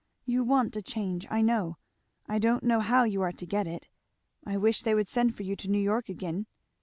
"You 0.25 0.43
want 0.43 0.75
a 0.75 0.81
change, 0.81 1.27
I 1.29 1.43
know. 1.43 1.77
I 2.25 2.39
don't 2.39 2.63
know 2.63 2.79
how 2.79 3.03
you 3.03 3.21
are 3.21 3.31
to 3.33 3.45
get 3.45 3.67
it. 3.67 3.87
I 4.43 4.57
wish 4.57 4.81
they 4.81 4.95
would 4.95 5.07
send 5.07 5.35
for 5.35 5.43
you 5.43 5.55
to 5.57 5.69
New 5.69 5.77
York 5.77 6.09
again." 6.09 6.47